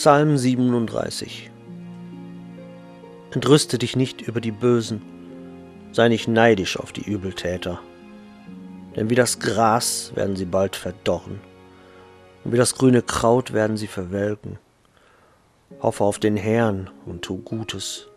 [0.00, 1.50] Psalm 37
[3.32, 5.02] Entrüste dich nicht über die Bösen,
[5.92, 7.80] sei nicht neidisch auf die Übeltäter,
[8.96, 11.38] denn wie das Gras werden sie bald verdorren,
[12.44, 14.58] und wie das grüne Kraut werden sie verwelken.
[15.82, 18.08] Hoffe auf den Herrn und tu Gutes,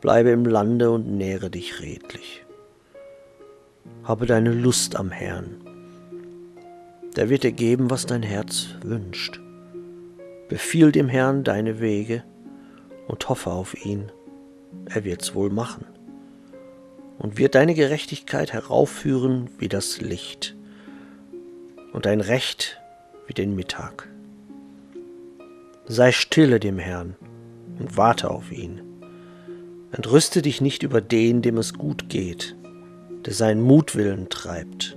[0.00, 2.44] bleibe im Lande und nähre dich redlich.
[4.02, 5.54] Habe deine Lust am Herrn,
[7.14, 9.40] der wird dir geben, was dein Herz wünscht.
[10.50, 12.24] Befiehl dem Herrn deine Wege
[13.06, 14.10] und hoffe auf ihn.
[14.86, 15.84] Er wird's wohl machen
[17.20, 20.56] und wird deine Gerechtigkeit heraufführen wie das Licht
[21.92, 22.80] und dein Recht
[23.28, 24.08] wie den Mittag.
[25.86, 27.14] Sei stille dem Herrn
[27.78, 28.80] und warte auf ihn.
[29.92, 32.56] Entrüste dich nicht über den, dem es gut geht,
[33.24, 34.96] der seinen Mutwillen treibt.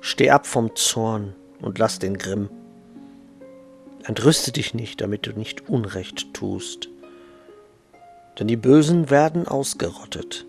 [0.00, 2.48] Steh ab vom Zorn und lass den Grimm.
[4.04, 6.88] Entrüste dich nicht, damit du nicht Unrecht tust.
[8.38, 10.46] Denn die Bösen werden ausgerottet,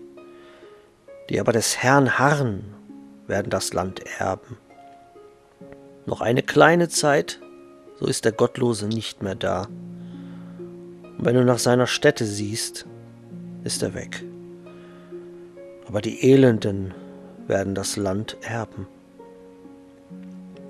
[1.28, 2.74] die aber des Herrn harren,
[3.26, 4.58] werden das Land erben.
[6.06, 7.40] Noch eine kleine Zeit,
[7.98, 9.68] so ist der Gottlose nicht mehr da.
[11.18, 12.86] Und wenn du nach seiner Stätte siehst,
[13.62, 14.24] ist er weg.
[15.86, 16.92] Aber die Elenden
[17.46, 18.86] werden das Land erben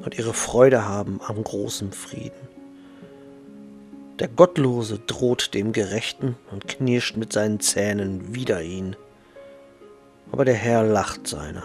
[0.05, 2.49] und ihre Freude haben am großen Frieden.
[4.21, 8.95] Der Gottlose droht dem Gerechten und knirscht mit seinen Zähnen wider ihn.
[10.31, 11.65] Aber der Herr lacht seiner,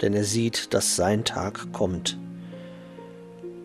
[0.00, 2.16] denn er sieht, dass sein Tag kommt.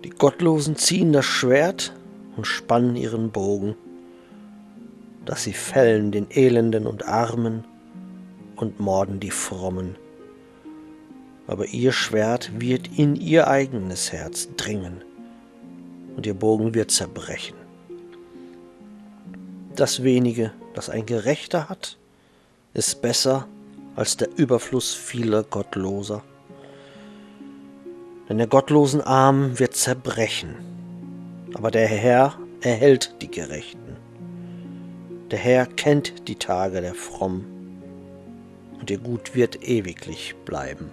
[0.03, 1.93] Die Gottlosen ziehen das Schwert
[2.35, 3.75] und spannen ihren Bogen,
[5.25, 7.63] dass sie fällen den Elenden und Armen
[8.55, 9.97] und morden die Frommen.
[11.45, 15.03] Aber ihr Schwert wird in ihr eigenes Herz dringen
[16.15, 17.56] und ihr Bogen wird zerbrechen
[19.79, 21.97] das wenige, das ein Gerechter hat,
[22.73, 23.47] ist besser
[23.95, 26.23] als der Überfluss vieler Gottloser.
[28.29, 30.55] Denn der gottlosen Arm wird zerbrechen,
[31.53, 33.95] aber der Herr erhält die Gerechten.
[35.31, 37.45] Der Herr kennt die Tage der Fromm,
[38.79, 40.91] und ihr Gut wird ewiglich bleiben.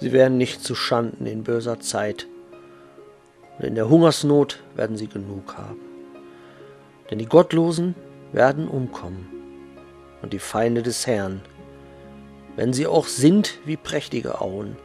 [0.00, 2.26] Sie werden nicht zu Schanden in böser Zeit,
[3.58, 5.80] und in der Hungersnot werden sie genug haben.
[7.10, 7.94] Denn die Gottlosen
[8.32, 9.28] werden umkommen
[10.22, 11.40] und die Feinde des Herrn,
[12.56, 14.76] wenn sie auch sind wie prächtige Auen,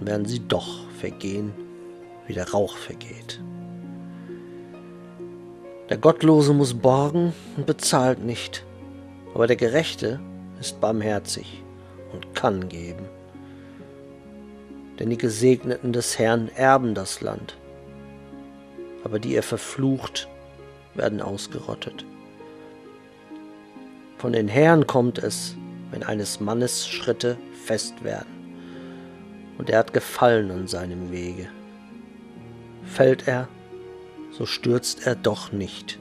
[0.00, 1.52] werden sie doch vergehen,
[2.26, 3.40] wie der Rauch vergeht.
[5.88, 8.64] Der Gottlose muss borgen und bezahlt nicht,
[9.34, 10.20] aber der Gerechte
[10.60, 11.62] ist barmherzig
[12.12, 13.06] und kann geben
[14.98, 17.56] denn die Gesegneten des Herrn erben das Land,
[19.04, 20.28] aber die er verflucht,
[20.94, 22.04] werden ausgerottet.
[24.16, 25.54] Von den Herren kommt es,
[25.92, 28.36] wenn eines Mannes Schritte fest werden,
[29.58, 31.48] und er hat Gefallen an seinem Wege.
[32.84, 33.48] Fällt er,
[34.32, 35.98] so stürzt er doch nicht,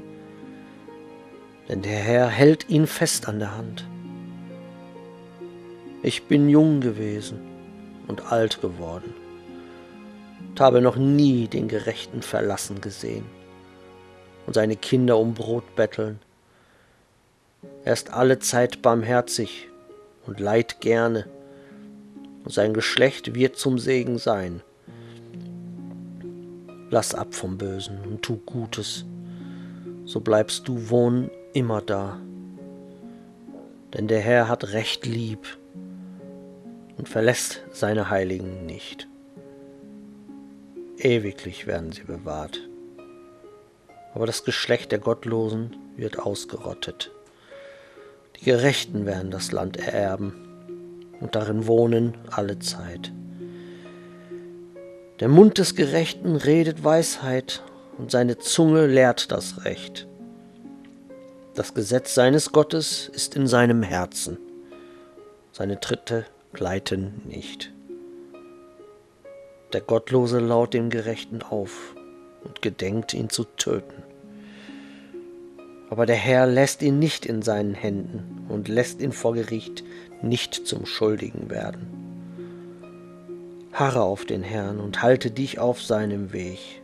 [1.69, 3.85] denn der Herr hält ihn fest an der Hand.
[6.01, 7.56] Ich bin jung gewesen
[8.07, 9.13] und alt geworden
[10.49, 13.25] und habe noch nie den Gerechten verlassen gesehen
[14.45, 16.19] und seine Kinder um Brot betteln.
[17.83, 19.67] Er ist alle Zeit barmherzig
[20.25, 21.27] und leid gerne,
[22.43, 24.61] und sein Geschlecht wird zum Segen sein.
[26.89, 29.05] Lass ab vom Bösen und tu Gutes,
[30.05, 32.17] so bleibst du wohnen immer da.
[33.93, 35.56] Denn der Herr hat Recht lieb
[37.07, 39.07] und verlässt seine Heiligen nicht.
[40.97, 42.59] Ewiglich werden sie bewahrt.
[44.13, 47.11] Aber das Geschlecht der Gottlosen wird ausgerottet.
[48.37, 50.33] Die Gerechten werden das Land ererben
[51.21, 53.13] und darin wohnen alle Zeit.
[55.21, 57.63] Der Mund des Gerechten redet Weisheit
[57.97, 60.07] und seine Zunge lehrt das Recht.
[61.55, 64.37] Das Gesetz seines Gottes ist in seinem Herzen.
[65.53, 66.25] Seine Tritte
[66.57, 67.71] gleiten nicht.
[69.73, 71.95] Der Gottlose laut dem Gerechten auf
[72.43, 74.01] und gedenkt ihn zu töten.
[75.91, 79.83] Aber der Herr lässt ihn nicht in seinen Händen und lässt ihn vor Gericht
[80.23, 81.85] nicht zum Schuldigen werden.
[83.71, 86.81] Harre auf den Herrn und halte dich auf seinem Weg.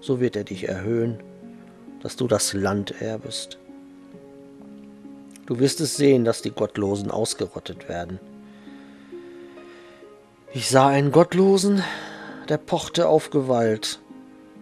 [0.00, 1.20] So wird er dich erhöhen,
[2.02, 3.58] dass du das Land erbest.
[5.46, 8.18] Du wirst es sehen, dass die Gottlosen ausgerottet werden
[10.54, 11.82] ich sah einen Gottlosen,
[12.48, 14.00] der pochte auf Gewalt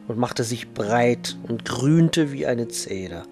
[0.06, 3.24] und machte sich breit und grünte wie eine Zeder.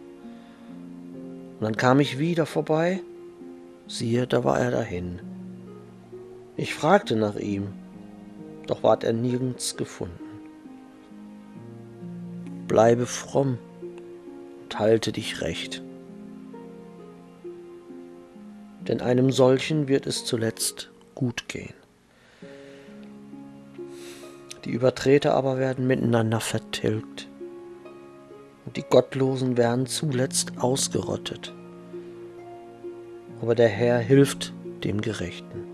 [1.58, 3.00] Und dann kam ich wieder vorbei,
[3.87, 5.20] siehe, da war er dahin.
[6.56, 7.69] Ich fragte nach ihm,
[8.66, 10.19] doch ward er nirgends gefunden.
[12.66, 13.58] Bleibe fromm
[14.64, 15.82] und halte dich recht.
[18.88, 21.75] Denn einem solchen wird es zuletzt gut gehen.
[24.64, 27.28] Die Übertreter aber werden miteinander vertilgt
[28.66, 31.55] und die Gottlosen werden zuletzt ausgerottet.
[33.40, 34.52] Aber der Herr hilft
[34.84, 35.66] dem Gerechten.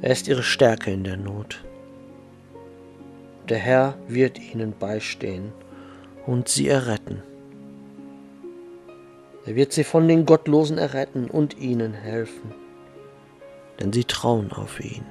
[0.00, 1.62] Er ist ihre Stärke in der Not.
[3.50, 5.52] Der Herr wird ihnen beistehen
[6.26, 7.22] und sie erretten.
[9.44, 12.54] Er wird sie von den Gottlosen erretten und ihnen helfen,
[13.80, 15.04] denn sie trauen auf ihn.